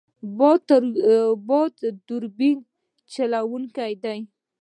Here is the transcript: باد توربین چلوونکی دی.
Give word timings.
باد 1.47 1.73
توربین 2.07 2.57
چلوونکی 3.13 3.93
دی. 4.03 4.19